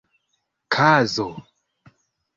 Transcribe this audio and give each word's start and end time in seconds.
kazo 0.73 1.27